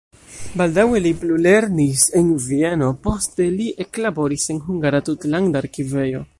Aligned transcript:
Baldaŭe 0.61 1.01
li 1.05 1.11
plulernis 1.23 2.05
en 2.21 2.31
Vieno, 2.47 2.89
poste 3.05 3.49
li 3.61 3.69
eklaboris 3.87 4.49
en 4.55 4.63
"Hungara 4.71 5.07
Tutlanda 5.11 5.67
Arkivejo". 5.67 6.29